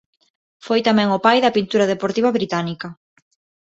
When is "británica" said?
2.37-2.87